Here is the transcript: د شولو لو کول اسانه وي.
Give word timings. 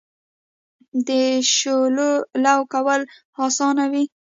د 1.07 1.09
شولو 1.55 2.09
لو 2.43 2.59
کول 2.73 3.01
اسانه 3.45 3.85
وي. 3.91 4.05